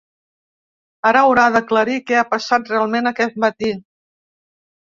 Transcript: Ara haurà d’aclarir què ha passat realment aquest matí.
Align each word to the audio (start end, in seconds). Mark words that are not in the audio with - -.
Ara 1.09 1.21
haurà 1.25 1.43
d’aclarir 1.57 1.97
què 2.09 2.19
ha 2.21 2.25
passat 2.31 2.73
realment 2.75 3.11
aquest 3.13 3.39
matí. 3.45 3.71